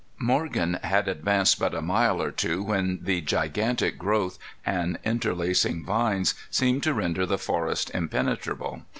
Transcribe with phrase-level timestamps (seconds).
[0.17, 6.33] Morgan had advanced but a mile or two when the gigantic growth and interlacing vines
[6.49, 8.81] seemed to render the forest impenetrable.